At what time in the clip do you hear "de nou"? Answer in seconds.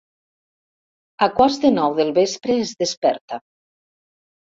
1.65-1.93